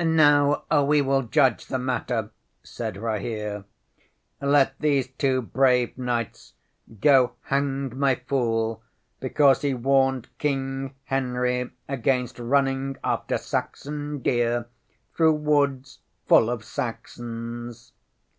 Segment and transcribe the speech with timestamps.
[0.00, 2.30] ŌĆśŌĆ£Now we will judge the matter, ŌĆØ
[2.66, 3.64] said Rahere.
[4.40, 6.54] ŌĆ£Let these two brave knights
[7.02, 8.82] go hang my fool
[9.20, 14.68] because he warned King Henry against running after Saxon deer
[15.14, 17.92] through woods full of Saxons.